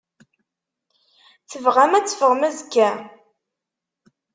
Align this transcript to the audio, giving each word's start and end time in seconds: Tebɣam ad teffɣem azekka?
Tebɣam 1.49 1.93
ad 1.93 2.05
teffɣem 2.05 2.41
azekka? 2.47 2.89